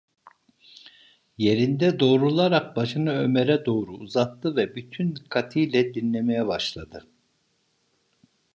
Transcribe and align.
Yerinde 1.37 1.99
doğrularak 1.99 2.75
başını 2.75 3.11
Ömer’e 3.11 3.65
doğru 3.65 3.91
uzattı 3.97 4.55
ve 4.55 4.75
bütün 4.75 5.15
dikkatiyle 5.15 5.93
dinlemeye 5.93 6.47
başladı. 6.47 7.07